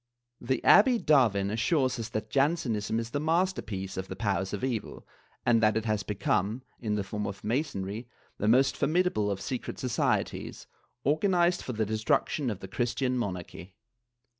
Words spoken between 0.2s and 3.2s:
The Abbe Davin assures us that Jansenism is the